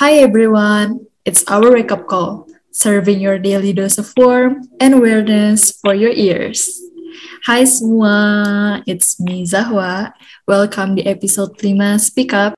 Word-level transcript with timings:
Hi 0.00 0.16
everyone, 0.24 1.04
it's 1.28 1.44
our 1.44 1.76
wake 1.76 1.92
up 1.92 2.08
call, 2.08 2.48
serving 2.72 3.20
your 3.20 3.36
daily 3.36 3.76
dose 3.76 4.00
of 4.00 4.08
warmth 4.16 4.64
and 4.80 4.96
awareness 4.96 5.76
for 5.76 5.92
your 5.92 6.08
ears. 6.08 6.72
Hai 7.44 7.68
semua, 7.68 8.80
it's 8.88 9.20
me 9.20 9.44
Zahwa. 9.44 10.16
Welcome 10.48 10.96
di 10.96 11.04
episode 11.04 11.52
5 11.60 12.00
Speak 12.00 12.32
Up. 12.32 12.56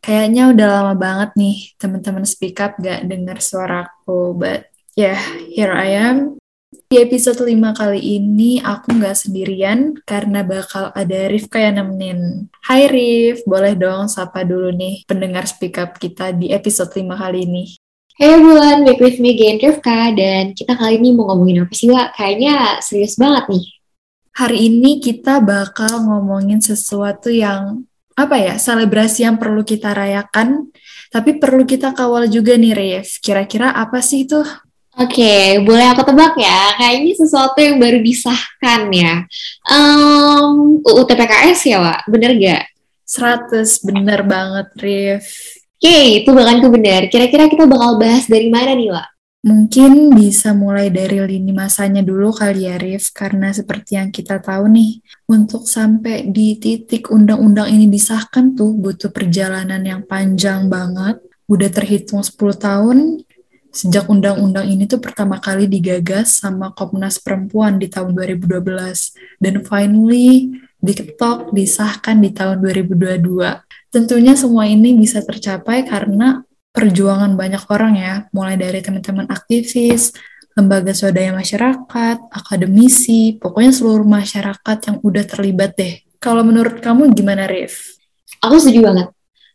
Kayaknya 0.00 0.56
udah 0.56 0.68
lama 0.80 0.94
banget 0.96 1.36
nih 1.36 1.76
teman-teman 1.76 2.24
Speak 2.24 2.56
Up 2.64 2.80
gak 2.80 3.04
denger 3.04 3.36
suaraku, 3.36 4.32
but 4.32 4.72
yeah, 4.96 5.20
here 5.52 5.76
I 5.76 5.92
am. 5.92 6.40
Di 6.72 6.96
episode 7.04 7.44
5 7.44 7.52
kali 7.76 8.00
ini 8.00 8.56
aku 8.56 8.96
nggak 8.96 9.12
sendirian 9.12 9.92
karena 10.08 10.40
bakal 10.40 10.88
ada 10.96 11.28
Rifka 11.28 11.60
yang 11.60 11.76
nemenin. 11.76 12.48
Hai 12.64 12.88
Rif, 12.88 13.44
boleh 13.44 13.76
dong 13.76 14.08
sapa 14.08 14.40
dulu 14.40 14.72
nih 14.72 15.04
pendengar 15.04 15.44
speak 15.44 15.76
up 15.76 16.00
kita 16.00 16.32
di 16.32 16.48
episode 16.48 16.88
5 16.88 17.12
kali 17.12 17.44
ini. 17.44 17.76
Hey 18.16 18.40
everyone, 18.40 18.88
back 18.88 19.04
with 19.04 19.20
me 19.20 19.36
again 19.36 19.60
Rifka 19.60 20.16
dan 20.16 20.56
kita 20.56 20.72
kali 20.72 20.96
ini 20.96 21.12
mau 21.12 21.28
ngomongin 21.28 21.68
apa 21.68 21.76
sih 21.76 21.92
Wak? 21.92 22.16
Kayaknya 22.16 22.80
serius 22.80 23.20
banget 23.20 23.52
nih. 23.52 23.64
Hari 24.32 24.58
ini 24.64 24.96
kita 25.04 25.44
bakal 25.44 26.08
ngomongin 26.08 26.64
sesuatu 26.64 27.28
yang 27.28 27.84
apa 28.16 28.40
ya, 28.40 28.56
selebrasi 28.56 29.28
yang 29.28 29.36
perlu 29.36 29.60
kita 29.60 29.92
rayakan, 29.92 30.72
tapi 31.12 31.36
perlu 31.36 31.68
kita 31.68 31.92
kawal 31.92 32.32
juga 32.32 32.56
nih 32.56 32.72
Rif. 32.72 33.20
Kira-kira 33.20 33.76
apa 33.76 34.00
sih 34.00 34.24
itu? 34.24 34.40
Oke, 34.92 35.56
boleh 35.64 35.88
aku 35.88 36.04
tebak 36.04 36.36
ya? 36.36 36.76
Kayaknya 36.76 37.12
sesuatu 37.16 37.56
yang 37.56 37.80
baru 37.80 38.04
disahkan 38.04 38.92
ya. 38.92 39.24
Um, 39.64 40.84
UU 40.84 41.02
TPKS 41.08 41.60
ya, 41.64 41.80
Wak? 41.80 42.00
Bener 42.12 42.36
gak? 42.36 42.68
100, 43.08 43.88
bener 43.88 44.20
banget, 44.28 44.68
Rif. 44.76 45.24
Oke, 45.80 46.20
itu 46.20 46.28
bahkan 46.36 46.60
bener. 46.68 47.08
Kira-kira 47.08 47.48
kita 47.48 47.64
bakal 47.64 47.96
bahas 47.96 48.28
dari 48.28 48.52
mana 48.52 48.76
nih, 48.76 48.92
Wak? 48.92 49.08
Mungkin 49.42 50.14
bisa 50.14 50.54
mulai 50.54 50.86
dari 50.92 51.18
lini 51.18 51.50
masanya 51.56 52.04
dulu 52.04 52.28
kali 52.30 52.68
ya, 52.68 52.76
Rif, 52.76 53.16
karena 53.16 53.48
seperti 53.48 53.96
yang 53.96 54.12
kita 54.12 54.44
tahu 54.44 54.68
nih, 54.68 55.00
untuk 55.24 55.64
sampai 55.64 56.28
di 56.28 56.60
titik 56.60 57.08
undang-undang 57.08 57.72
ini 57.72 57.88
disahkan 57.88 58.52
tuh 58.52 58.76
butuh 58.76 59.08
perjalanan 59.08 59.80
yang 59.82 60.04
panjang 60.04 60.68
banget, 60.68 61.18
udah 61.48 61.68
terhitung 61.72 62.22
10 62.22 62.54
tahun, 62.54 63.24
sejak 63.72 64.04
undang-undang 64.12 64.68
ini 64.68 64.84
tuh 64.84 65.00
pertama 65.00 65.40
kali 65.40 65.64
digagas 65.64 66.44
sama 66.44 66.76
Komnas 66.76 67.16
Perempuan 67.16 67.80
di 67.80 67.88
tahun 67.88 68.12
2012 68.12 68.60
dan 69.40 69.54
finally 69.64 70.60
diketok 70.84 71.56
disahkan 71.56 72.20
di 72.20 72.30
tahun 72.36 72.60
2022. 72.60 73.32
Tentunya 73.88 74.36
semua 74.36 74.68
ini 74.68 74.92
bisa 74.92 75.24
tercapai 75.24 75.88
karena 75.88 76.44
perjuangan 76.72 77.32
banyak 77.32 77.64
orang 77.72 77.92
ya, 77.96 78.14
mulai 78.36 78.60
dari 78.60 78.84
teman-teman 78.84 79.28
aktivis, 79.32 80.12
lembaga 80.52 80.92
swadaya 80.92 81.32
masyarakat, 81.32 82.28
akademisi, 82.28 83.40
pokoknya 83.40 83.72
seluruh 83.72 84.04
masyarakat 84.04 84.78
yang 84.88 84.96
udah 85.00 85.24
terlibat 85.24 85.72
deh. 85.80 85.94
Kalau 86.20 86.44
menurut 86.44 86.84
kamu 86.84 87.12
gimana, 87.16 87.48
Rif? 87.48 87.96
Aku 88.44 88.60
setuju 88.60 88.84
banget 88.84 89.08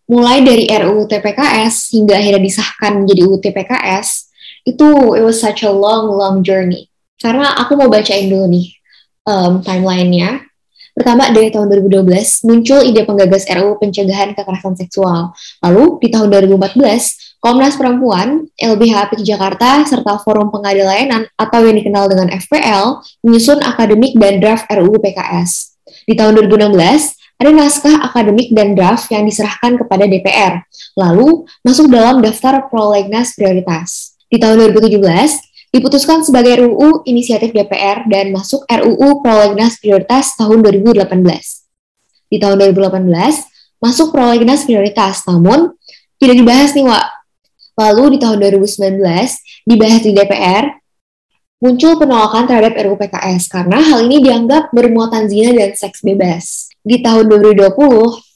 mulai 0.07 0.41
dari 0.41 0.71
RUU 0.71 1.05
TPKS 1.05 1.91
hingga 1.93 2.15
akhirnya 2.15 2.41
disahkan 2.41 3.03
menjadi 3.03 3.21
UU 3.27 3.37
TPKS, 3.43 4.31
itu 4.63 4.87
it 5.15 5.23
was 5.23 5.39
such 5.39 5.67
a 5.67 5.71
long, 5.71 6.07
long 6.11 6.43
journey. 6.43 6.87
Karena 7.19 7.55
aku 7.59 7.75
mau 7.75 7.91
bacain 7.91 8.31
dulu 8.31 8.47
nih 8.47 8.67
um, 9.27 9.59
timelinenya. 9.59 10.47
Pertama, 10.97 11.29
dari 11.29 11.53
tahun 11.53 11.69
2012, 11.69 12.09
muncul 12.49 12.81
ide 12.81 13.05
penggagas 13.05 13.45
RUU 13.45 13.77
Pencegahan 13.77 14.33
Kekerasan 14.33 14.73
Seksual. 14.73 15.29
Lalu, 15.61 16.01
di 16.01 16.09
tahun 16.09 16.33
2014, 16.33 17.37
Komnas 17.37 17.77
Perempuan, 17.77 18.49
LBH 18.57 18.93
APIK 19.05 19.21
Jakarta, 19.21 19.85
serta 19.85 20.17
Forum 20.25 20.49
Pengadil 20.49 20.89
Layanan 20.89 21.29
atau 21.37 21.61
yang 21.61 21.77
dikenal 21.77 22.09
dengan 22.09 22.33
FPL, 22.33 23.05
menyusun 23.21 23.61
akademik 23.61 24.17
dan 24.17 24.41
draft 24.41 24.65
RUU 24.73 24.97
PKS. 24.97 25.77
Di 26.09 26.17
tahun 26.17 26.33
2016, 26.49 26.73
ada 27.37 27.53
naskah 27.53 28.01
akademik 28.01 28.49
dan 28.49 28.73
draft 28.73 29.13
yang 29.13 29.21
diserahkan 29.21 29.77
kepada 29.77 30.09
DPR, 30.09 30.65
lalu 30.97 31.45
masuk 31.61 31.85
dalam 31.85 32.17
daftar 32.25 32.65
prolegnas 32.65 33.37
prioritas. 33.37 34.17
Di 34.25 34.41
tahun 34.41 34.73
2017, 34.73 34.97
diputuskan 35.69 36.25
sebagai 36.25 36.65
RUU 36.65 37.05
inisiatif 37.05 37.53
DPR 37.53 38.09
dan 38.09 38.33
masuk 38.33 38.65
RUU 38.65 39.21
prolegnas 39.21 39.77
prioritas 39.77 40.33
tahun 40.33 40.65
2018. 40.65 41.13
Di 42.27 42.37
tahun 42.41 42.57
2018, 42.73 43.05
masuk 43.77 44.09
prolegnas 44.09 44.65
prioritas, 44.65 45.21
namun 45.29 45.77
tidak 46.17 46.41
dibahas 46.41 46.73
nih, 46.73 46.89
Wak. 46.89 47.07
Lalu 47.77 48.17
di 48.17 48.19
tahun 48.25 48.37
2019, 48.41 48.97
dibahas 49.69 50.01
di 50.01 50.11
DPR, 50.17 50.65
muncul 51.61 52.01
penolakan 52.01 52.49
terhadap 52.49 52.73
RUU 52.81 52.97
PKS 52.97 53.45
karena 53.45 53.77
hal 53.77 54.09
ini 54.09 54.25
dianggap 54.25 54.73
bermuatan 54.73 55.29
zina 55.29 55.53
dan 55.53 55.77
seks 55.77 56.01
bebas 56.01 56.73
di 56.87 57.03
tahun 57.03 57.27
2020, 57.27 57.75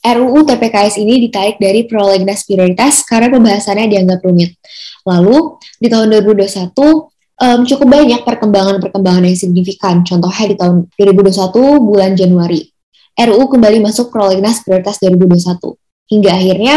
RUU 0.01 0.39
TPKS 0.43 0.99
ini 0.99 1.23
ditarik 1.23 1.55
dari 1.55 1.87
prolegnas 1.87 2.43
prioritas 2.43 3.07
karena 3.07 3.31
pembahasannya 3.31 3.87
dianggap 3.87 4.19
rumit. 4.27 4.59
Lalu, 5.07 5.55
di 5.79 5.87
tahun 5.87 6.11
2021, 6.11 6.75
um, 7.39 7.59
cukup 7.63 7.87
banyak 7.87 8.21
perkembangan-perkembangan 8.27 9.23
yang 9.23 9.39
signifikan. 9.39 10.03
Contohnya 10.03 10.51
di 10.51 10.55
tahun 10.59 10.75
2021 10.99 11.79
bulan 11.79 12.11
Januari, 12.19 12.67
RUU 13.15 13.45
kembali 13.47 13.79
masuk 13.79 14.11
prolegnas 14.11 14.59
prioritas 14.67 14.99
2021. 14.99 15.79
Hingga 16.11 16.31
akhirnya 16.35 16.75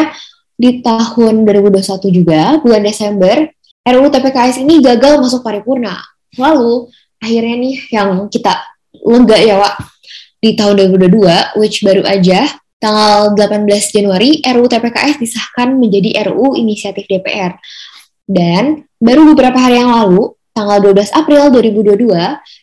di 0.55 0.79
tahun 0.79 1.43
2021 1.43 2.07
juga, 2.15 2.63
bulan 2.63 2.87
Desember, 2.87 3.51
RUU 3.83 4.09
TPKS 4.15 4.63
ini 4.63 4.79
gagal 4.79 5.19
masuk 5.19 5.43
paripurna. 5.43 5.99
Lalu, 6.39 6.87
akhirnya 7.19 7.55
nih 7.59 7.77
yang 7.91 8.31
kita 8.31 8.63
lega 8.95 9.39
ya, 9.43 9.59
Wak, 9.59 9.94
di 10.45 10.53
tahun 10.53 10.93
2022, 10.93 11.57
which 11.57 11.81
baru 11.81 12.05
aja, 12.05 12.45
tanggal 12.77 13.33
18 13.33 13.65
Januari, 13.97 14.45
RUU 14.45 14.69
TPKS 14.69 15.17
disahkan 15.17 15.73
menjadi 15.81 16.21
RUU 16.29 16.61
inisiatif 16.61 17.09
DPR. 17.09 17.57
Dan 18.29 18.85
baru 19.01 19.33
beberapa 19.33 19.57
hari 19.57 19.81
yang 19.81 19.89
lalu, 19.89 20.37
tanggal 20.53 20.85
12 20.85 21.17
April 21.17 21.49
2022, 21.49 22.13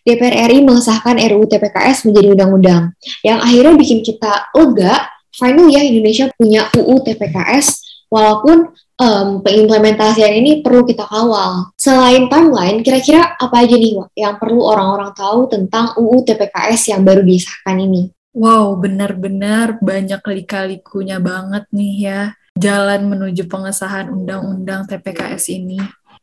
DPR 0.05 0.35
RI 0.53 0.61
mengesahkan 0.61 1.17
RUU 1.17 1.49
TPKS 1.49 2.05
menjadi 2.05 2.27
undang-undang, 2.37 2.93
yang 3.25 3.41
akhirnya 3.41 3.73
bikin 3.73 4.05
kita 4.05 4.53
lega, 4.53 5.09
finally 5.33 5.73
ya 5.73 5.81
Indonesia 5.81 6.29
punya 6.37 6.69
UU 6.77 7.01
TPKS, 7.01 7.81
walaupun 8.13 8.77
um, 9.01 9.41
pengimplementasian 9.41 10.31
ini 10.37 10.61
perlu 10.61 10.85
kita 10.85 11.09
kawal. 11.09 11.73
Selain 11.73 12.29
timeline, 12.29 12.85
kira-kira 12.85 13.33
apa 13.41 13.65
aja 13.65 13.73
nih 13.73 13.97
Wak, 13.97 14.09
yang 14.13 14.37
perlu 14.37 14.61
orang-orang 14.61 15.11
tahu 15.17 15.49
tentang 15.49 15.97
UU 15.97 16.21
TPKS 16.21 16.93
yang 16.93 17.01
baru 17.01 17.25
disahkan 17.25 17.81
ini? 17.81 18.13
Wow, 18.31 18.79
benar-benar 18.79 19.81
banyak 19.83 20.21
lika-likunya 20.23 21.19
banget 21.19 21.67
nih 21.73 21.95
ya 21.99 22.21
jalan 22.55 23.11
menuju 23.11 23.47
pengesahan 23.49 24.07
undang-undang 24.11 24.87
TPKS 24.87 25.51
ini. 25.51 25.81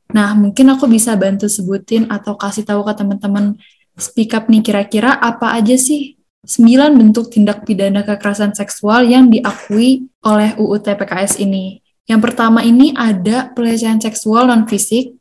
Nah, 0.08 0.32
mungkin 0.32 0.72
aku 0.72 0.88
bisa 0.88 1.12
bantu 1.20 1.50
sebutin 1.52 2.08
atau 2.08 2.32
kasih 2.38 2.64
tahu 2.64 2.80
ke 2.86 2.96
teman-teman 2.96 3.60
speak 3.98 4.32
up 4.32 4.48
nih 4.48 4.64
kira-kira 4.64 5.12
apa 5.20 5.52
aja 5.52 5.76
sih 5.76 6.16
sembilan 6.48 6.96
bentuk 6.96 7.28
tindak 7.28 7.66
pidana 7.68 8.06
kekerasan 8.06 8.56
seksual 8.56 9.04
yang 9.04 9.28
diakui 9.28 10.08
oleh 10.24 10.56
UU 10.56 10.80
TPKS 10.80 11.44
ini. 11.44 11.82
Yang 12.08 12.20
pertama 12.24 12.64
ini 12.64 12.96
ada 12.96 13.52
pelecehan 13.52 14.00
seksual 14.00 14.48
non 14.48 14.64
fisik, 14.64 15.12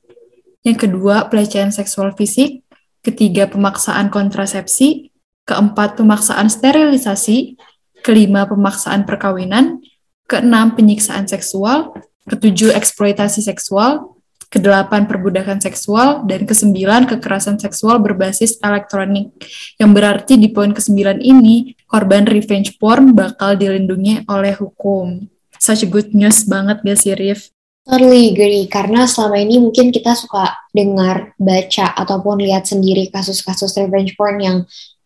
yang 0.64 0.80
kedua 0.80 1.28
pelecehan 1.28 1.68
seksual 1.68 2.16
fisik, 2.16 2.64
ketiga 3.04 3.52
pemaksaan 3.52 4.08
kontrasepsi, 4.08 5.12
keempat 5.44 6.00
pemaksaan 6.00 6.48
sterilisasi, 6.48 7.60
kelima 8.08 8.48
pemaksaan 8.48 9.04
perkawinan, 9.04 9.84
keenam 10.32 10.80
penyiksaan 10.80 11.28
seksual, 11.28 11.92
ketujuh 12.32 12.72
eksploitasi 12.72 13.44
seksual, 13.44 14.16
kedelapan 14.48 15.12
perbudakan 15.12 15.60
seksual, 15.60 16.24
dan 16.24 16.48
kesembilan 16.48 17.04
kekerasan 17.04 17.60
seksual 17.60 18.00
berbasis 18.00 18.64
elektronik. 18.64 19.36
Yang 19.76 19.92
berarti 19.92 20.34
di 20.40 20.56
poin 20.56 20.72
kesembilan 20.72 21.20
ini, 21.20 21.76
korban 21.84 22.24
revenge 22.24 22.80
porn 22.80 23.12
bakal 23.12 23.60
dilindungi 23.60 24.24
oleh 24.32 24.56
hukum 24.56 25.28
such 25.60 25.84
a 25.84 25.90
good 25.90 26.14
news 26.14 26.46
banget 26.46 26.82
gak 26.84 27.00
sih 27.00 27.14
Rif? 27.18 27.52
Totally 27.88 28.36
agree, 28.36 28.68
karena 28.68 29.08
selama 29.08 29.40
ini 29.40 29.64
mungkin 29.64 29.96
kita 29.96 30.12
suka 30.12 30.60
dengar, 30.76 31.32
baca, 31.40 31.96
ataupun 31.96 32.44
lihat 32.44 32.68
sendiri 32.68 33.08
kasus-kasus 33.08 33.80
revenge 33.80 34.12
porn 34.20 34.44
yang 34.44 34.58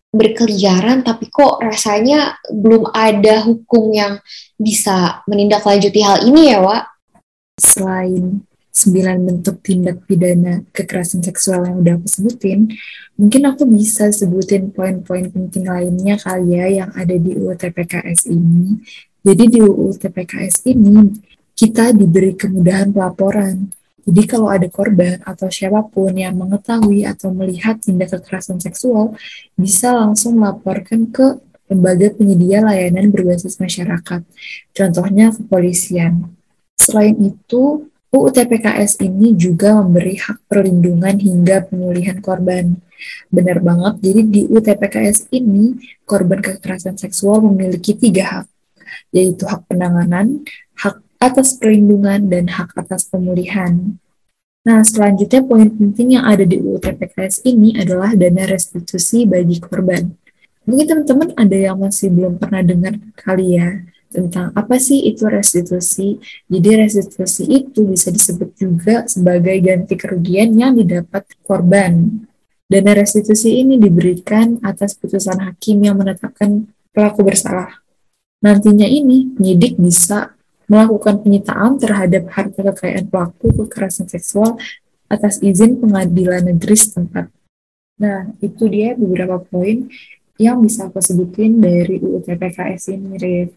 berkeliaran, 0.09 1.06
tapi 1.06 1.30
kok 1.30 1.62
rasanya 1.62 2.42
belum 2.50 2.89
ada 2.89 3.45
hukum 3.45 3.94
yang 3.94 4.18
bisa 4.57 5.21
menindaklanjuti 5.30 6.01
hal 6.01 6.25
ini 6.25 6.57
ya, 6.57 6.59
Wak? 6.65 6.83
Selain 7.62 8.42
sembilan 8.71 9.30
bentuk 9.30 9.62
tindak 9.62 10.07
pidana 10.09 10.65
kekerasan 10.74 11.21
seksual 11.21 11.68
yang 11.69 11.86
udah 11.86 11.94
aku 12.01 12.07
sebutin, 12.09 12.71
mungkin 13.13 13.45
aku 13.45 13.68
bisa 13.69 14.09
sebutin 14.09 14.74
poin-poin 14.74 15.30
penting 15.30 15.69
lainnya 15.69 16.18
kali 16.18 16.57
ya 16.57 16.65
yang 16.81 16.89
ada 16.97 17.13
di 17.13 17.36
UU 17.36 17.54
TPKS 17.62 18.31
ini 18.31 18.81
jadi 19.21 19.44
di 19.45 19.59
UU 19.62 19.94
TPKS 20.01 20.65
ini 20.73 21.13
kita 21.53 21.94
diberi 21.94 22.33
kemudahan 22.33 22.89
pelaporan. 22.89 23.69
Jadi 24.01 24.21
kalau 24.25 24.50
ada 24.50 24.65
korban 24.65 25.21
atau 25.21 25.45
siapa 25.53 25.85
pun 25.85 26.09
yang 26.18 26.33
mengetahui 26.33 27.06
atau 27.06 27.29
melihat 27.29 27.77
tindak 27.77 28.18
kekerasan 28.18 28.57
seksual, 28.57 29.13
bisa 29.53 29.94
langsung 29.94 30.41
melaporkan 30.41 31.06
ke 31.13 31.38
lembaga 31.69 32.09
penyedia 32.18 32.65
layanan 32.65 33.13
berbasis 33.13 33.62
masyarakat, 33.62 34.25
contohnya 34.73 35.31
kepolisian. 35.31 36.33
Selain 36.75 37.15
itu, 37.21 37.88
UU 38.12 38.27
TPKS 38.35 39.00
ini 39.06 39.38
juga 39.39 39.79
memberi 39.79 40.19
hak 40.19 40.51
perlindungan 40.51 41.15
hingga 41.15 41.63
pemulihan 41.69 42.19
korban. 42.19 42.75
Benar 43.31 43.63
banget, 43.63 44.03
jadi 44.03 44.21
di 44.27 44.41
UU 44.51 44.59
TPKS 44.59 45.31
ini, 45.31 45.79
korban 46.03 46.44
kekerasan 46.44 47.00
seksual 47.00 47.39
memiliki 47.39 47.95
tiga 47.95 48.25
hak, 48.27 48.50
yaitu 49.16 49.48
hak 49.48 49.68
penanganan, 49.68 50.44
hak 50.76 51.00
atas 51.22 51.56
perlindungan, 51.60 52.28
dan 52.28 52.50
hak 52.50 52.74
atas 52.76 53.08
pemulihan. 53.08 54.00
Nah, 54.62 54.86
selanjutnya 54.86 55.42
poin 55.42 55.70
penting 55.74 56.22
yang 56.22 56.26
ada 56.30 56.46
di 56.46 56.62
UU 56.62 56.78
TPKS 56.78 57.42
ini 57.50 57.74
adalah 57.82 58.14
dana 58.14 58.46
restitusi 58.46 59.26
bagi 59.26 59.58
korban. 59.58 60.14
Mungkin 60.70 60.86
teman-teman 60.86 61.34
ada 61.34 61.58
yang 61.58 61.82
masih 61.82 62.14
belum 62.14 62.38
pernah 62.38 62.62
dengar 62.62 62.94
kali 63.18 63.58
ya 63.58 63.82
tentang 64.14 64.54
apa 64.54 64.78
sih 64.78 65.10
itu 65.10 65.26
restitusi. 65.26 66.22
Jadi 66.46 66.70
restitusi 66.78 67.50
itu 67.50 67.90
bisa 67.90 68.14
disebut 68.14 68.50
juga 68.60 68.96
sebagai 69.10 69.58
ganti 69.66 69.98
kerugian 69.98 70.54
yang 70.54 70.78
didapat 70.78 71.26
korban. 71.42 72.22
Dana 72.70 72.92
restitusi 72.94 73.66
ini 73.66 73.82
diberikan 73.82 74.62
atas 74.62 74.94
putusan 74.94 75.42
hakim 75.42 75.82
yang 75.82 75.98
menetapkan 75.98 76.70
pelaku 76.94 77.26
bersalah. 77.26 77.82
Nantinya 78.42 78.90
ini 78.90 79.30
penyidik 79.38 79.78
bisa 79.78 80.34
melakukan 80.66 81.22
penyitaan 81.22 81.78
terhadap 81.78 82.26
harta 82.34 82.60
kekayaan 82.74 83.06
pelaku 83.06 83.54
kekerasan 83.54 84.10
seksual 84.10 84.58
atas 85.12 85.38
izin 85.44 85.78
pengadilan 85.78 86.50
negeri 86.50 86.76
setempat. 86.76 87.28
Nah, 88.02 88.34
itu 88.42 88.66
dia 88.66 88.98
beberapa 88.98 89.38
poin 89.38 89.86
yang 90.42 90.58
bisa 90.64 90.90
aku 90.90 90.98
sebutin 90.98 91.62
dari 91.62 92.02
UU 92.02 92.26
TPKS 92.26 92.98
ini, 92.98 93.14
Rif. 93.20 93.50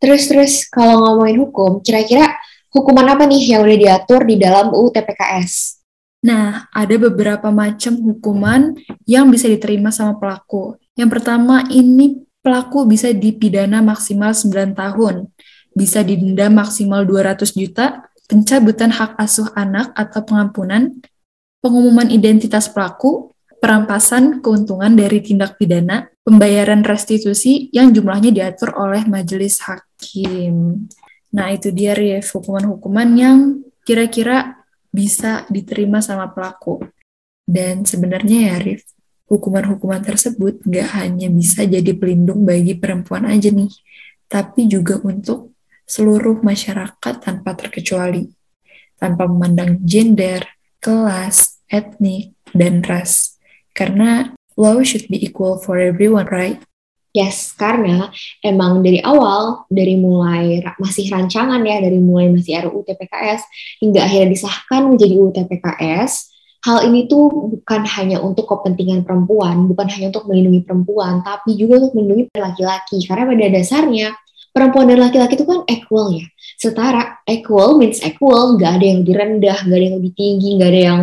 Terus-terus 0.00 0.66
kalau 0.66 1.06
ngomongin 1.06 1.46
hukum, 1.46 1.78
kira-kira 1.84 2.34
hukuman 2.72 3.14
apa 3.14 3.28
nih 3.28 3.54
yang 3.54 3.62
udah 3.62 3.78
diatur 3.78 4.26
di 4.26 4.40
dalam 4.40 4.74
UU 4.74 4.90
TPKS? 4.90 5.78
Nah, 6.24 6.66
ada 6.72 6.94
beberapa 6.96 7.52
macam 7.52 8.00
hukuman 8.00 8.74
yang 9.04 9.28
bisa 9.28 9.46
diterima 9.46 9.92
sama 9.92 10.16
pelaku. 10.16 10.80
Yang 10.96 11.20
pertama, 11.20 11.68
ini 11.68 12.26
pelaku 12.40 12.88
bisa 12.88 13.12
dipidana 13.12 13.84
maksimal 13.84 14.32
9 14.32 14.72
tahun 14.72 15.28
bisa 15.74 16.02
didenda 16.02 16.50
maksimal 16.50 17.06
200 17.06 17.54
juta, 17.54 18.10
pencabutan 18.26 18.90
hak 18.90 19.18
asuh 19.18 19.50
anak 19.54 19.94
atau 19.94 20.22
pengampunan, 20.26 20.98
pengumuman 21.62 22.10
identitas 22.10 22.70
pelaku, 22.70 23.30
perampasan 23.62 24.42
keuntungan 24.42 24.90
dari 24.94 25.22
tindak 25.22 25.60
pidana, 25.60 26.08
pembayaran 26.26 26.82
restitusi 26.82 27.68
yang 27.74 27.94
jumlahnya 27.94 28.34
diatur 28.34 28.74
oleh 28.74 29.04
majelis 29.06 29.62
hakim. 29.62 30.86
Nah, 31.30 31.46
itu 31.54 31.70
dia 31.70 31.94
Rif, 31.94 32.34
hukuman-hukuman 32.34 33.08
yang 33.14 33.38
kira-kira 33.86 34.58
bisa 34.90 35.46
diterima 35.46 36.02
sama 36.02 36.34
pelaku. 36.34 36.82
Dan 37.46 37.86
sebenarnya 37.86 38.54
ya 38.54 38.56
Rif, 38.58 38.82
hukuman-hukuman 39.30 40.02
tersebut 40.02 40.58
gak 40.66 40.88
hanya 40.98 41.30
bisa 41.30 41.62
jadi 41.62 41.94
pelindung 41.94 42.42
bagi 42.42 42.74
perempuan 42.74 43.30
aja 43.30 43.48
nih, 43.54 43.70
tapi 44.26 44.66
juga 44.66 44.98
untuk 45.06 45.54
seluruh 45.86 46.42
masyarakat 46.42 47.14
tanpa 47.22 47.54
terkecuali, 47.54 48.26
tanpa 48.98 49.30
memandang 49.30 49.78
gender, 49.86 50.42
kelas, 50.82 51.62
etnik, 51.70 52.34
dan 52.50 52.82
ras. 52.82 53.38
Karena 53.70 54.34
law 54.58 54.82
should 54.82 55.06
be 55.06 55.18
equal 55.22 55.62
for 55.62 55.78
everyone, 55.78 56.26
right? 56.30 56.58
Yes, 57.10 57.50
karena 57.58 58.14
emang 58.38 58.86
dari 58.86 59.02
awal, 59.02 59.66
dari 59.66 59.98
mulai 59.98 60.62
masih 60.78 61.10
rancangan 61.10 61.58
ya, 61.66 61.82
dari 61.82 61.98
mulai 61.98 62.30
masih 62.30 62.70
RUU 62.70 62.86
TPKS, 62.86 63.42
hingga 63.82 64.06
akhirnya 64.06 64.30
disahkan 64.30 64.94
menjadi 64.94 65.14
UU 65.18 65.34
TPKS, 65.34 66.29
hal 66.60 66.78
ini 66.84 67.08
tuh 67.08 67.56
bukan 67.56 67.82
hanya 67.96 68.20
untuk 68.20 68.44
kepentingan 68.44 69.04
perempuan, 69.04 69.64
bukan 69.64 69.86
hanya 69.88 70.12
untuk 70.12 70.28
melindungi 70.28 70.60
perempuan, 70.64 71.24
tapi 71.24 71.56
juga 71.56 71.80
untuk 71.80 71.96
melindungi 71.96 72.24
laki-laki. 72.36 73.00
Karena 73.08 73.24
pada 73.24 73.46
dasarnya, 73.48 74.08
perempuan 74.52 74.90
dan 74.90 74.98
laki-laki 75.00 75.40
itu 75.40 75.46
kan 75.48 75.64
equal 75.70 76.12
ya. 76.12 76.26
Setara 76.60 77.24
equal 77.24 77.80
means 77.80 78.04
equal. 78.04 78.60
Nggak 78.60 78.72
ada 78.76 78.84
yang 78.84 78.98
lebih 79.02 79.16
rendah 79.16 79.58
nggak 79.64 79.78
ada 79.78 79.84
yang 79.88 79.96
lebih 79.96 80.12
tinggi 80.12 80.48
nggak 80.60 80.70
ada 80.70 80.80
yang 80.80 81.00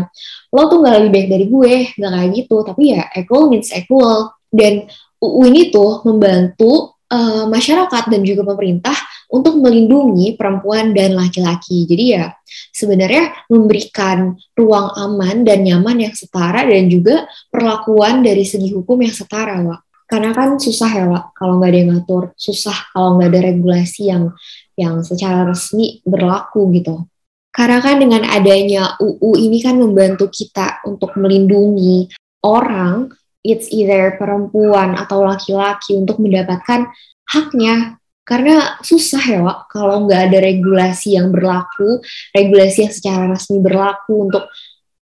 lo 0.54 0.62
tuh 0.70 0.78
nggak 0.86 0.96
lebih 1.02 1.12
baik 1.12 1.28
dari 1.34 1.46
gue. 1.50 1.74
Nggak 1.98 2.12
kayak 2.14 2.30
gitu. 2.38 2.58
Tapi 2.62 2.84
ya 2.94 3.02
equal 3.18 3.44
means 3.50 3.70
equal. 3.74 4.18
Dan 4.48 4.74
UU 5.18 5.42
ini 5.50 5.74
tuh 5.74 6.06
membantu 6.06 7.02
uh, 7.10 7.50
masyarakat 7.50 8.04
dan 8.14 8.22
juga 8.22 8.46
pemerintah 8.46 8.96
untuk 9.28 9.60
melindungi 9.60 10.40
perempuan 10.40 10.96
dan 10.96 11.16
laki-laki 11.16 11.84
jadi 11.88 12.06
ya 12.06 12.26
sebenarnya 12.72 13.48
memberikan 13.52 14.36
ruang 14.56 14.96
aman 14.96 15.44
dan 15.44 15.68
nyaman 15.68 16.08
yang 16.08 16.14
setara 16.16 16.64
dan 16.64 16.88
juga 16.88 17.28
perlakuan 17.52 18.24
dari 18.24 18.48
segi 18.48 18.72
hukum 18.72 19.04
yang 19.04 19.16
setara 19.16 19.60
Wak 19.64 19.88
karena 20.08 20.32
kan 20.32 20.56
susah 20.56 20.88
ya 20.88 21.06
Wak, 21.12 21.36
kalau 21.36 21.60
nggak 21.60 21.68
ada 21.68 21.80
yang 21.84 21.90
ngatur, 21.92 22.32
susah 22.40 22.78
kalau 22.96 23.20
nggak 23.20 23.28
ada 23.28 23.40
regulasi 23.52 24.08
yang 24.08 24.32
yang 24.80 25.04
secara 25.04 25.44
resmi 25.44 26.00
berlaku 26.08 26.72
gitu. 26.72 27.04
Karena 27.52 27.84
kan 27.84 28.00
dengan 28.00 28.24
adanya 28.24 28.96
UU 29.04 29.36
ini 29.36 29.60
kan 29.60 29.76
membantu 29.76 30.32
kita 30.32 30.80
untuk 30.88 31.12
melindungi 31.20 32.08
orang, 32.40 33.12
it's 33.44 33.68
either 33.68 34.16
perempuan 34.16 34.96
atau 34.96 35.28
laki-laki 35.28 36.00
untuk 36.00 36.24
mendapatkan 36.24 36.88
haknya. 37.28 38.00
Karena 38.28 38.76
susah 38.84 39.24
ya 39.24 39.40
Wak, 39.40 39.72
kalau 39.72 40.04
nggak 40.04 40.22
ada 40.28 40.38
regulasi 40.44 41.16
yang 41.16 41.32
berlaku, 41.32 42.04
regulasi 42.36 42.84
yang 42.84 42.92
secara 42.92 43.24
resmi 43.32 43.64
berlaku 43.64 44.28
untuk 44.28 44.52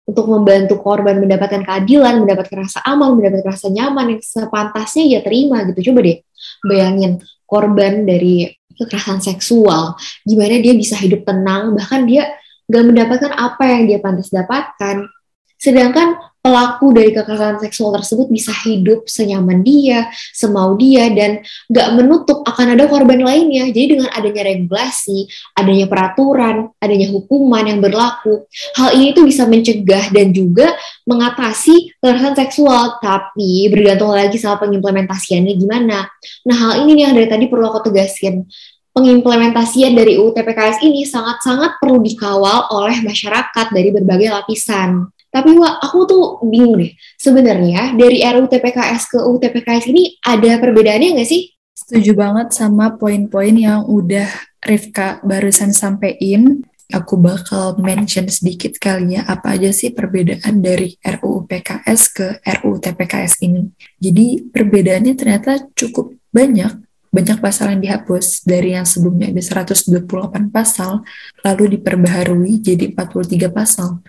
untuk 0.04 0.28
membantu 0.28 0.84
korban 0.84 1.16
mendapatkan 1.16 1.64
keadilan, 1.64 2.20
mendapatkan 2.20 2.68
rasa 2.68 2.84
aman, 2.84 3.16
mendapatkan 3.16 3.56
rasa 3.56 3.72
nyaman 3.72 4.12
yang 4.12 4.20
sepantasnya 4.20 5.04
ya 5.08 5.20
terima 5.24 5.64
gitu. 5.72 5.90
Coba 5.90 6.04
deh 6.04 6.20
bayangin 6.68 7.24
korban 7.48 8.04
dari 8.04 8.52
kekerasan 8.76 9.24
seksual, 9.24 9.96
gimana 10.26 10.60
dia 10.60 10.76
bisa 10.76 10.98
hidup 11.00 11.24
tenang, 11.24 11.72
bahkan 11.72 12.04
dia 12.04 12.36
gak 12.68 12.84
mendapatkan 12.84 13.32
apa 13.32 13.64
yang 13.70 13.82
dia 13.88 13.98
pantas 14.04 14.28
dapatkan. 14.28 15.08
Sedangkan 15.56 16.20
pelaku 16.44 16.92
dari 16.92 17.08
kekerasan 17.16 17.56
seksual 17.56 17.96
tersebut 17.96 18.28
bisa 18.28 18.52
hidup 18.68 19.08
senyaman 19.08 19.64
dia, 19.64 20.12
semau 20.36 20.76
dia, 20.76 21.08
dan 21.08 21.40
gak 21.72 21.96
menutup 21.96 22.44
akan 22.44 22.76
ada 22.76 22.84
korban 22.84 23.24
lainnya. 23.24 23.64
Jadi 23.72 23.96
dengan 23.96 24.12
adanya 24.12 24.52
regulasi, 24.52 25.24
adanya 25.56 25.88
peraturan, 25.88 26.68
adanya 26.84 27.08
hukuman 27.16 27.64
yang 27.64 27.80
berlaku, 27.80 28.44
hal 28.76 28.92
ini 28.92 29.16
tuh 29.16 29.24
bisa 29.24 29.48
mencegah 29.48 30.12
dan 30.12 30.36
juga 30.36 30.76
mengatasi 31.08 31.96
kekerasan 31.96 32.36
seksual. 32.36 33.00
Tapi 33.00 33.72
bergantung 33.72 34.12
lagi 34.12 34.36
sama 34.36 34.60
pengimplementasiannya 34.60 35.56
gimana. 35.56 36.12
Nah 36.44 36.56
hal 36.60 36.84
ini 36.84 37.08
yang 37.08 37.16
dari 37.16 37.24
tadi 37.24 37.48
perlu 37.48 37.72
aku 37.72 37.88
tegaskan 37.88 38.44
pengimplementasian 38.92 39.96
dari 39.96 40.20
UU 40.20 40.36
TPKS 40.36 40.84
ini 40.84 41.02
sangat-sangat 41.08 41.82
perlu 41.82 42.04
dikawal 42.04 42.68
oleh 42.70 43.00
masyarakat 43.00 43.72
dari 43.74 43.90
berbagai 43.90 44.28
lapisan. 44.28 45.08
Tapi 45.34 45.50
wah, 45.58 45.82
aku 45.82 46.06
tuh 46.06 46.24
bingung 46.46 46.78
deh. 46.78 46.94
Sebenarnya 47.18 47.98
dari 47.98 48.22
RUU 48.22 48.46
TPKS 48.46 49.10
ke 49.10 49.18
UU 49.18 49.42
TPKS 49.42 49.90
ini 49.90 50.14
ada 50.22 50.62
perbedaannya 50.62 51.18
nggak 51.18 51.26
sih? 51.26 51.50
Setuju 51.74 52.14
banget 52.14 52.54
sama 52.54 52.94
poin-poin 52.94 53.50
yang 53.50 53.82
udah 53.90 54.30
Rifka 54.62 55.18
barusan 55.26 55.74
sampein. 55.74 56.62
Aku 56.94 57.18
bakal 57.18 57.74
mention 57.82 58.30
sedikit 58.30 58.78
kali 58.78 59.18
ya 59.18 59.26
apa 59.26 59.58
aja 59.58 59.74
sih 59.74 59.90
perbedaan 59.90 60.62
dari 60.62 60.94
RUU 61.02 61.50
PKS 61.50 62.00
ke 62.14 62.26
RUU 62.38 62.78
TPKS 62.78 63.42
ini. 63.42 63.66
Jadi 63.98 64.46
perbedaannya 64.54 65.18
ternyata 65.18 65.66
cukup 65.74 66.14
banyak 66.30 66.84
banyak 67.14 67.38
pasal 67.38 67.70
yang 67.78 67.82
dihapus 67.82 68.42
dari 68.42 68.74
yang 68.74 68.82
sebelumnya 68.82 69.30
ada 69.30 69.38
128 69.66 70.50
pasal 70.50 71.06
lalu 71.46 71.78
diperbaharui 71.78 72.58
jadi 72.58 72.90
43 72.90 73.54
pasal 73.54 74.02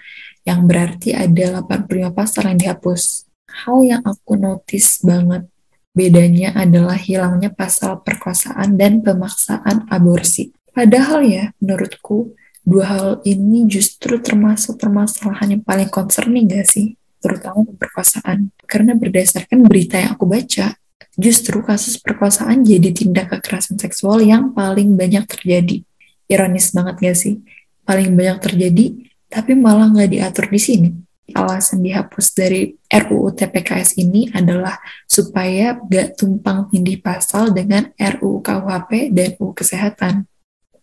yang 0.45 0.69
berarti 0.69 1.17
ada 1.17 1.65
85 1.65 2.13
pasal 2.13 2.53
yang 2.53 2.59
dihapus. 2.61 3.25
Hal 3.65 3.77
yang 3.81 4.01
aku 4.05 4.37
notice 4.37 5.01
banget 5.01 5.49
bedanya 5.95 6.51
adalah 6.53 6.99
hilangnya 6.99 7.49
pasal 7.49 8.03
perkosaan 8.03 8.75
dan 8.77 9.01
pemaksaan 9.01 9.89
aborsi. 9.89 10.51
Padahal 10.75 11.23
ya, 11.23 11.43
menurutku, 11.63 12.35
dua 12.67 12.85
hal 12.91 13.09
ini 13.23 13.63
justru 13.65 14.19
termasuk 14.19 14.75
permasalahan 14.75 15.55
yang 15.55 15.63
paling 15.63 15.87
concerning 15.87 16.51
gak 16.51 16.67
sih? 16.67 16.99
Terutama 17.23 17.63
perkosaan. 17.79 18.51
Karena 18.67 18.91
berdasarkan 18.91 19.63
berita 19.65 19.95
yang 20.03 20.19
aku 20.19 20.27
baca, 20.27 20.75
justru 21.15 21.63
kasus 21.63 21.95
perkosaan 21.95 22.67
jadi 22.67 22.91
tindak 22.91 23.31
kekerasan 23.31 23.79
seksual 23.79 24.19
yang 24.19 24.51
paling 24.51 24.99
banyak 24.99 25.23
terjadi. 25.31 25.79
Ironis 26.27 26.75
banget 26.75 26.95
gak 26.99 27.17
sih? 27.17 27.39
Paling 27.87 28.11
banyak 28.19 28.43
terjadi, 28.43 28.85
tapi 29.27 29.57
malah 29.57 29.91
nggak 29.91 30.11
diatur 30.11 30.45
di 30.49 30.59
sini. 30.61 30.89
Alasan 31.33 31.81
dihapus 31.81 32.37
dari 32.37 32.77
RUU 32.85 33.33
TPKS 33.33 33.97
ini 33.97 34.29
adalah 34.29 34.77
supaya 35.09 35.73
gak 35.73 36.21
tumpang 36.21 36.69
tindih 36.69 37.01
pasal 37.01 37.49
dengan 37.49 37.89
RUU 37.97 38.45
KUHP 38.45 39.09
dan 39.09 39.33
UU 39.41 39.57
Kesehatan. 39.57 40.29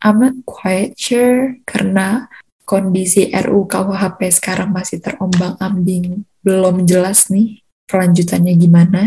I'm 0.02 0.18
not 0.18 0.34
quite 0.42 0.98
sure 0.98 1.62
karena 1.62 2.26
kondisi 2.66 3.30
RUU 3.30 3.70
KUHP 3.70 4.34
sekarang 4.34 4.74
masih 4.74 4.98
terombang-ambing, 4.98 6.26
belum 6.42 6.90
jelas 6.90 7.30
nih 7.30 7.62
kelanjutannya 7.86 8.58
gimana. 8.58 9.02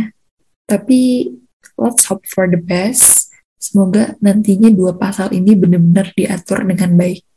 Tapi 0.63 1.29
let's 1.75 2.07
hope 2.07 2.23
for 2.31 2.47
the 2.47 2.59
best. 2.59 3.35
Semoga 3.59 4.15
nantinya 4.23 4.71
dua 4.71 4.95
pasal 4.95 5.35
ini 5.35 5.51
benar-benar 5.51 6.15
diatur 6.15 6.63
dengan 6.63 6.95
baik. 6.95 7.27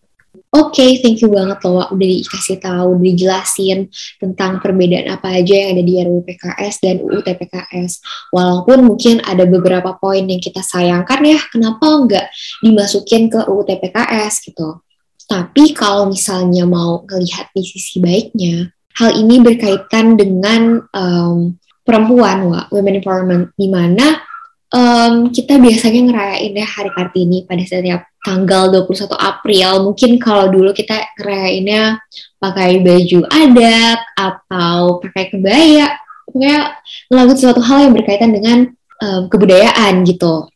Oke, 0.49 0.81
okay, 0.81 0.91
thank 1.05 1.21
you 1.21 1.29
banget 1.29 1.61
loh 1.69 1.85
udah 1.93 2.09
dikasih 2.09 2.57
tahu, 2.57 2.97
udah 2.97 3.05
dijelasin 3.05 3.93
tentang 4.17 4.65
perbedaan 4.65 5.13
apa 5.13 5.37
aja 5.37 5.53
yang 5.53 5.77
ada 5.77 5.85
di 5.85 6.01
RUU 6.01 6.25
PKS 6.25 6.75
dan 6.81 7.05
UU 7.05 7.21
TPKS. 7.21 8.01
Walaupun 8.33 8.89
mungkin 8.89 9.21
ada 9.29 9.45
beberapa 9.45 10.01
poin 10.01 10.25
yang 10.25 10.41
kita 10.41 10.65
sayangkan 10.65 11.21
ya, 11.21 11.37
kenapa 11.53 11.85
nggak 11.85 12.27
dimasukin 12.65 13.29
ke 13.29 13.45
UU 13.45 13.61
TPKS 13.69 14.49
gitu. 14.49 14.81
Tapi 15.29 15.77
kalau 15.77 16.09
misalnya 16.09 16.65
mau 16.65 17.05
melihat 17.05 17.53
di 17.53 17.69
sisi 17.69 18.01
baiknya, 18.01 18.73
hal 18.97 19.21
ini 19.21 19.45
berkaitan 19.45 20.17
dengan 20.17 20.81
um, 20.97 21.61
perempuan, 21.85 22.49
wa, 22.49 22.65
women 22.73 23.05
empowerment, 23.05 23.45
di 23.53 23.69
mana 23.69 24.28
um, 24.73 25.33
kita 25.33 25.57
biasanya 25.57 26.01
ngerayain 26.09 26.53
ya 26.53 26.67
Hari 26.67 26.91
Kartini 26.93 27.45
pada 27.49 27.63
setiap 27.65 28.09
tanggal 28.25 28.69
21 28.73 29.17
April. 29.17 29.69
Mungkin 29.91 30.11
kalau 30.21 30.53
dulu 30.53 30.71
kita 30.77 31.17
ngerayainnya 31.17 32.01
pakai 32.39 32.85
baju 32.85 33.19
adat 33.29 34.01
atau 34.15 35.01
pakai 35.03 35.25
kebaya, 35.33 35.97
pokoknya 36.29 36.77
ngelakuin 37.09 37.37
sesuatu 37.39 37.63
hal 37.65 37.89
yang 37.89 37.95
berkaitan 37.97 38.31
dengan 38.31 38.59
um, 39.01 39.23
kebudayaan 39.33 40.05
gitu. 40.05 40.49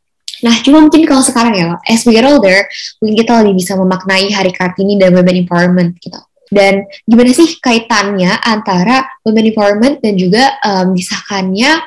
Nah, 0.42 0.58
cuma 0.66 0.82
mungkin 0.82 1.06
kalau 1.06 1.22
sekarang 1.22 1.54
ya, 1.54 1.78
as 1.86 2.02
we 2.02 2.18
get 2.18 2.26
older, 2.26 2.66
mungkin 2.98 3.14
kita 3.14 3.46
lebih 3.46 3.62
bisa 3.62 3.78
memaknai 3.78 4.26
Hari 4.34 4.50
Kartini 4.50 4.98
dan 4.98 5.14
Women 5.14 5.46
Empowerment 5.46 5.94
gitu. 6.02 6.18
Dan 6.52 6.84
gimana 7.08 7.32
sih 7.32 7.56
kaitannya 7.62 8.42
antara 8.42 9.06
Women 9.24 9.54
Empowerment 9.54 9.96
dan 10.02 10.18
juga 10.18 10.58
um, 10.66 10.92
disahkannya 10.92 11.80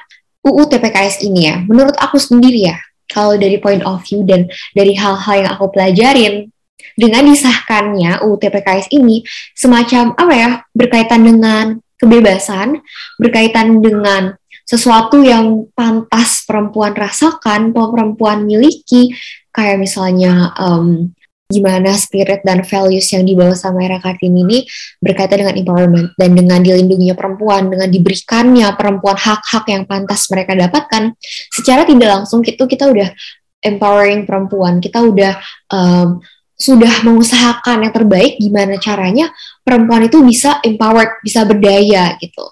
UU 0.45 0.61
TPKS 0.69 1.25
ini 1.25 1.49
ya? 1.49 1.65
Menurut 1.65 1.97
aku 1.97 2.21
sendiri 2.21 2.69
ya, 2.69 2.77
kalau 3.09 3.33
dari 3.35 3.57
point 3.57 3.81
of 3.81 4.05
view 4.05 4.21
dan 4.21 4.45
dari 4.77 4.93
hal-hal 4.93 5.35
yang 5.41 5.49
aku 5.57 5.73
pelajarin, 5.73 6.53
dengan 6.95 7.27
disahkannya 7.27 8.23
UU 8.23 8.37
TPKS 8.39 8.93
ini 8.93 9.25
semacam 9.57 10.13
apa 10.15 10.33
ya, 10.33 10.49
berkaitan 10.71 11.25
dengan 11.25 11.65
kebebasan, 11.97 12.79
berkaitan 13.17 13.81
dengan 13.81 14.37
sesuatu 14.65 15.21
yang 15.21 15.69
pantas 15.77 16.45
perempuan 16.45 16.93
rasakan, 16.93 17.73
perempuan 17.73 18.45
miliki, 18.45 19.13
kayak 19.53 19.79
misalnya 19.79 20.51
um, 20.57 21.14
gimana 21.45 21.93
spirit 21.93 22.41
dan 22.41 22.65
values 22.65 23.05
yang 23.13 23.21
dibawa 23.21 23.53
sama 23.53 23.85
era 23.85 24.01
Kartini 24.01 24.41
ini 24.41 24.59
berkaitan 24.97 25.45
dengan 25.45 25.55
empowerment 25.61 26.07
dan 26.17 26.33
dengan 26.33 26.59
dilindunginya 26.65 27.13
perempuan, 27.13 27.69
dengan 27.69 27.89
diberikannya 27.93 28.65
perempuan 28.73 29.13
hak-hak 29.13 29.65
yang 29.69 29.85
pantas 29.85 30.25
mereka 30.33 30.57
dapatkan, 30.57 31.13
secara 31.53 31.85
tidak 31.85 32.09
langsung 32.09 32.41
itu 32.41 32.65
kita 32.65 32.89
udah 32.89 33.13
empowering 33.61 34.25
perempuan, 34.25 34.81
kita 34.81 35.05
udah 35.05 35.37
um, 35.69 36.17
sudah 36.55 37.03
mengusahakan 37.05 37.83
yang 37.85 37.93
terbaik 37.93 38.39
gimana 38.41 38.79
caranya 38.81 39.29
perempuan 39.61 40.07
itu 40.09 40.25
bisa 40.25 40.63
empowered, 40.65 41.21
bisa 41.21 41.45
berdaya 41.45 42.17
gitu. 42.17 42.45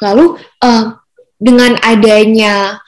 Lalu 0.00 0.40
um, 0.64 0.84
dengan 1.36 1.76
adanya 1.84 2.80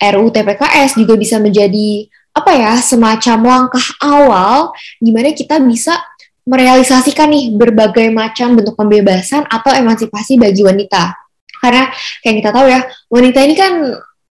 RUU 0.00 0.34
TPKS 0.34 0.98
juga 0.98 1.14
bisa 1.14 1.38
menjadi 1.38 2.10
apa 2.32 2.50
ya 2.56 2.72
semacam 2.80 3.38
langkah 3.44 3.86
awal 4.00 4.72
gimana 4.98 5.36
kita 5.36 5.60
bisa 5.60 6.00
merealisasikan 6.42 7.30
nih 7.30 7.54
berbagai 7.54 8.10
macam 8.10 8.58
bentuk 8.58 8.74
pembebasan 8.74 9.46
atau 9.46 9.70
emansipasi 9.70 10.40
bagi 10.40 10.66
wanita. 10.66 11.14
Karena 11.62 11.86
kayak 12.24 12.36
kita 12.42 12.50
tahu 12.50 12.66
ya, 12.66 12.80
wanita 13.06 13.38
ini 13.46 13.54
kan 13.54 13.72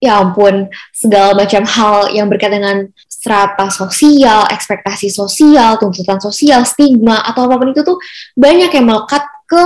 ya 0.01 0.19
ampun 0.19 0.67
segala 0.91 1.31
macam 1.37 1.63
hal 1.63 2.11
yang 2.11 2.27
berkaitan 2.27 2.59
dengan 2.59 2.77
strata 3.07 3.71
sosial, 3.71 4.49
ekspektasi 4.51 5.07
sosial, 5.07 5.79
tuntutan 5.79 6.19
sosial, 6.19 6.67
stigma 6.67 7.23
atau 7.23 7.47
apa 7.47 7.55
pun 7.55 7.71
itu 7.71 7.85
tuh 7.85 8.01
banyak 8.35 8.73
yang 8.73 8.85
melekat 8.89 9.23
ke 9.47 9.61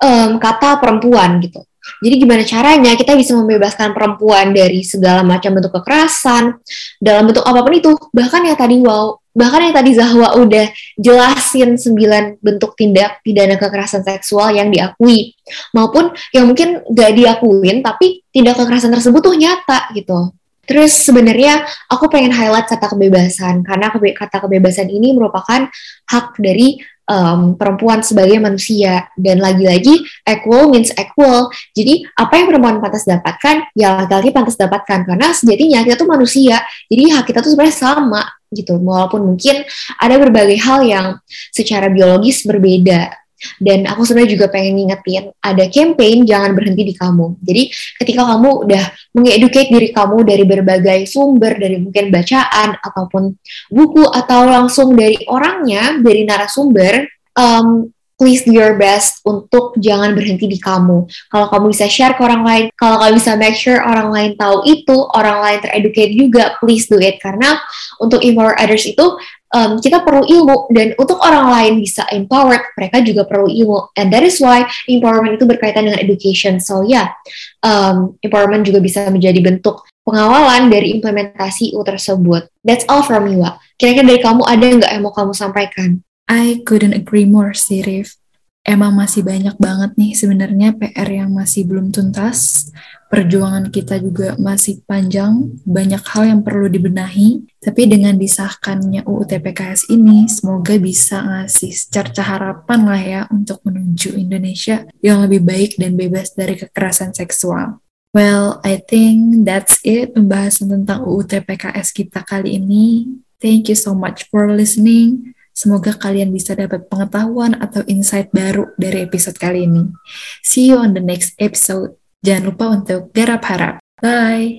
um, 0.00 0.40
kata 0.40 0.80
perempuan 0.80 1.42
gitu. 1.44 1.60
Jadi 1.98 2.14
gimana 2.22 2.42
caranya 2.46 2.92
kita 2.94 3.18
bisa 3.18 3.34
membebaskan 3.34 3.90
perempuan 3.90 4.54
dari 4.54 4.86
segala 4.86 5.26
macam 5.26 5.58
bentuk 5.58 5.74
kekerasan 5.82 6.62
dalam 7.02 7.26
bentuk 7.26 7.42
apa 7.42 7.60
pun 7.66 7.74
itu. 7.74 7.92
Bahkan 8.14 8.40
ya 8.46 8.54
tadi 8.54 8.78
wow, 8.78 9.18
bahkan 9.30 9.62
yang 9.62 9.74
tadi 9.74 9.90
Zahwa 9.94 10.34
udah 10.38 10.66
jelasin 10.98 11.78
sembilan 11.78 12.42
bentuk 12.42 12.74
tindak 12.74 13.22
pidana 13.22 13.54
kekerasan 13.54 14.02
seksual 14.02 14.50
yang 14.50 14.74
diakui 14.74 15.38
maupun 15.70 16.10
yang 16.34 16.50
mungkin 16.50 16.82
gak 16.90 17.14
diakuin 17.14 17.82
tapi 17.82 18.26
tindak 18.34 18.58
kekerasan 18.58 18.90
tersebut 18.90 19.20
tuh 19.22 19.34
nyata 19.38 19.94
gitu. 19.94 20.34
Terus 20.70 21.02
sebenarnya 21.02 21.66
aku 21.90 22.06
pengen 22.06 22.30
highlight 22.30 22.70
kata 22.70 22.94
kebebasan 22.94 23.66
karena 23.66 23.90
kata 23.90 24.38
kebebasan 24.38 24.86
ini 24.86 25.10
merupakan 25.18 25.66
hak 26.06 26.38
dari 26.38 26.78
um, 27.10 27.58
perempuan 27.58 28.06
sebagai 28.06 28.38
manusia 28.38 29.10
dan 29.18 29.42
lagi-lagi 29.42 30.06
equal 30.22 30.70
means 30.70 30.94
equal. 30.94 31.50
Jadi 31.74 32.06
apa 32.14 32.38
yang 32.38 32.46
perempuan 32.46 32.78
pantas 32.78 33.02
dapatkan 33.02 33.74
ya 33.74 34.06
laki-laki 34.06 34.30
pantas 34.30 34.54
dapatkan 34.54 35.02
karena 35.02 35.34
sejatinya 35.34 35.82
kita 35.82 35.98
tuh 35.98 36.08
manusia. 36.08 36.62
Jadi 36.86 37.02
hak 37.10 37.24
kita 37.26 37.42
tuh 37.42 37.50
sebenarnya 37.52 37.76
sama 37.76 38.22
gitu. 38.54 38.78
Walaupun 38.78 39.34
mungkin 39.34 39.66
ada 39.98 40.14
berbagai 40.16 40.58
hal 40.62 40.86
yang 40.86 41.06
secara 41.50 41.90
biologis 41.90 42.46
berbeda 42.46 43.10
dan 43.58 43.88
aku 43.88 44.04
sebenarnya 44.04 44.32
juga 44.36 44.46
pengen 44.52 44.80
ngingetin, 44.80 45.32
ada 45.40 45.64
campaign 45.68 46.28
jangan 46.28 46.52
berhenti 46.52 46.82
di 46.86 46.94
kamu. 46.94 47.40
Jadi 47.40 47.62
ketika 48.00 48.22
kamu 48.28 48.50
udah 48.68 48.84
mengeducate 49.16 49.70
diri 49.72 49.88
kamu 49.90 50.16
dari 50.22 50.44
berbagai 50.44 51.00
sumber, 51.08 51.56
dari 51.56 51.80
mungkin 51.80 52.12
bacaan, 52.12 52.76
ataupun 52.80 53.34
buku, 53.72 54.04
atau 54.04 54.46
langsung 54.46 54.94
dari 54.94 55.18
orangnya, 55.26 55.98
dari 55.98 56.24
narasumber, 56.28 57.08
um, 57.36 57.88
please 58.20 58.44
do 58.44 58.52
your 58.52 58.76
best 58.76 59.24
untuk 59.24 59.72
jangan 59.80 60.12
berhenti 60.12 60.44
di 60.44 60.60
kamu. 60.60 61.08
Kalau 61.32 61.48
kamu 61.48 61.72
bisa 61.72 61.88
share 61.88 62.12
ke 62.12 62.20
orang 62.20 62.44
lain, 62.44 62.64
kalau 62.76 63.00
kamu 63.00 63.16
bisa 63.16 63.32
make 63.40 63.56
sure 63.56 63.80
orang 63.80 64.12
lain 64.12 64.36
tahu 64.36 64.60
itu, 64.68 64.96
orang 65.16 65.40
lain 65.40 65.58
tereducate 65.64 66.12
juga, 66.12 66.60
please 66.60 66.84
do 66.84 67.00
it. 67.00 67.16
Karena 67.16 67.56
untuk 67.96 68.20
empower 68.20 68.52
others 68.60 68.84
itu 68.84 69.16
um, 69.54 69.78
kita 69.82 70.02
perlu 70.02 70.22
ilmu 70.26 70.70
dan 70.70 70.94
untuk 70.96 71.18
orang 71.22 71.50
lain 71.50 71.72
bisa 71.82 72.06
empowered, 72.10 72.62
mereka 72.78 73.02
juga 73.02 73.22
perlu 73.26 73.50
ilmu. 73.50 73.94
And 73.98 74.10
that 74.14 74.22
is 74.22 74.38
why 74.38 74.66
empowerment 74.86 75.38
itu 75.38 75.46
berkaitan 75.46 75.86
dengan 75.86 76.00
education. 76.02 76.62
So 76.62 76.86
yeah, 76.86 77.14
um, 77.62 78.18
empowerment 78.22 78.66
juga 78.66 78.78
bisa 78.82 79.06
menjadi 79.10 79.42
bentuk 79.42 79.82
pengawalan 80.06 80.70
dari 80.70 80.94
implementasi 80.98 81.74
U 81.76 81.82
tersebut. 81.82 82.50
That's 82.62 82.86
all 82.86 83.02
from 83.06 83.30
Wak. 83.38 83.58
Kira-kira 83.80 84.06
dari 84.06 84.20
kamu 84.20 84.42
ada 84.44 84.64
nggak 84.64 84.90
yang 84.90 85.02
mau 85.02 85.14
kamu 85.14 85.32
sampaikan? 85.32 86.02
I 86.30 86.62
couldn't 86.62 86.94
agree 86.94 87.26
more 87.26 87.56
sih, 87.56 87.82
Rif. 87.82 88.19
Emang 88.60 88.92
masih 88.92 89.24
banyak 89.24 89.56
banget 89.56 89.96
nih 89.96 90.12
sebenarnya 90.12 90.76
PR 90.76 91.08
yang 91.08 91.32
masih 91.32 91.64
belum 91.64 91.90
tuntas 91.90 92.68
perjuangan 93.10 93.74
kita 93.74 93.98
juga 93.98 94.38
masih 94.38 94.86
panjang, 94.86 95.50
banyak 95.66 95.98
hal 96.14 96.30
yang 96.30 96.40
perlu 96.46 96.70
dibenahi, 96.70 97.42
tapi 97.58 97.90
dengan 97.90 98.14
disahkannya 98.14 99.02
UU 99.02 99.26
TPKS 99.26 99.90
ini, 99.90 100.30
semoga 100.30 100.78
bisa 100.78 101.18
ngasih 101.18 101.74
cerca 101.90 102.22
harapan 102.22 102.80
lah 102.86 103.02
ya 103.02 103.22
untuk 103.34 103.58
menuju 103.66 104.14
Indonesia 104.14 104.86
yang 105.02 105.26
lebih 105.26 105.42
baik 105.42 105.74
dan 105.74 105.98
bebas 105.98 106.38
dari 106.38 106.54
kekerasan 106.54 107.10
seksual. 107.10 107.82
Well, 108.14 108.62
I 108.62 108.78
think 108.78 109.42
that's 109.42 109.82
it 109.82 110.14
pembahasan 110.14 110.70
tentang 110.70 111.02
UU 111.02 111.26
TPKS 111.26 111.90
kita 111.90 112.22
kali 112.22 112.62
ini. 112.62 113.10
Thank 113.42 113.74
you 113.74 113.78
so 113.78 113.90
much 113.90 114.30
for 114.30 114.46
listening. 114.54 115.34
Semoga 115.60 115.92
kalian 115.92 116.32
bisa 116.32 116.56
dapat 116.56 116.88
pengetahuan 116.88 117.52
atau 117.60 117.84
insight 117.84 118.32
baru 118.32 118.72
dari 118.80 119.04
episode 119.04 119.36
kali 119.36 119.68
ini. 119.68 119.92
See 120.40 120.72
you 120.72 120.80
on 120.80 120.96
the 120.96 121.04
next 121.04 121.36
episode. 121.36 122.00
Jangan 122.24 122.48
lupa 122.48 122.64
untuk 122.72 123.12
garap 123.12 123.44
harap. 123.44 123.76
Bye! 124.00 124.56